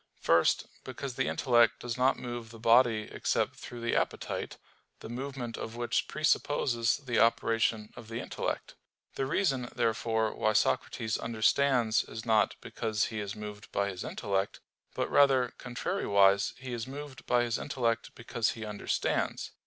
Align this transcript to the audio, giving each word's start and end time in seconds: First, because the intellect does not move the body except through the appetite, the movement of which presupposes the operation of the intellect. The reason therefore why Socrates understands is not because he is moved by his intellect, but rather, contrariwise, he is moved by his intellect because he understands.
First, 0.19 0.65
because 0.83 1.13
the 1.13 1.27
intellect 1.27 1.81
does 1.81 1.95
not 1.95 2.17
move 2.17 2.49
the 2.49 2.57
body 2.57 3.07
except 3.11 3.55
through 3.55 3.81
the 3.81 3.95
appetite, 3.95 4.57
the 4.99 5.09
movement 5.09 5.57
of 5.57 5.75
which 5.75 6.07
presupposes 6.07 6.97
the 6.97 7.19
operation 7.19 7.93
of 7.95 8.07
the 8.07 8.19
intellect. 8.19 8.73
The 9.13 9.27
reason 9.27 9.69
therefore 9.75 10.33
why 10.33 10.53
Socrates 10.53 11.19
understands 11.19 12.03
is 12.03 12.25
not 12.25 12.55
because 12.61 13.05
he 13.13 13.19
is 13.19 13.35
moved 13.35 13.71
by 13.71 13.89
his 13.89 14.03
intellect, 14.03 14.59
but 14.95 15.07
rather, 15.11 15.53
contrariwise, 15.59 16.55
he 16.57 16.73
is 16.73 16.87
moved 16.87 17.27
by 17.27 17.43
his 17.43 17.59
intellect 17.59 18.15
because 18.15 18.53
he 18.53 18.65
understands. 18.65 19.51